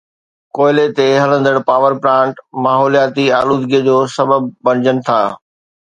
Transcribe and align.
ڪوئلي 0.55 0.85
تي 0.97 1.07
هلندڙ 1.23 1.55
پاور 1.67 1.93
پلانٽس 2.03 2.39
ماحولياتي 2.63 3.25
آلودگي 3.41 3.79
جو 3.87 3.97
سبب 4.17 4.41
بڻجن 4.65 4.95
ٿا 5.07 5.21